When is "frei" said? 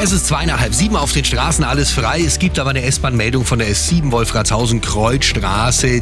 1.90-2.20